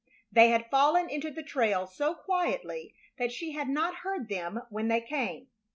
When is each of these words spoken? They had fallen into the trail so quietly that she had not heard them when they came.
They 0.31 0.47
had 0.49 0.71
fallen 0.71 1.11
into 1.11 1.29
the 1.29 1.43
trail 1.43 1.85
so 1.85 2.15
quietly 2.15 2.95
that 3.19 3.31
she 3.31 3.51
had 3.51 3.69
not 3.69 3.97
heard 3.97 4.29
them 4.29 4.59
when 4.71 4.87
they 4.87 5.01
came. 5.01 5.49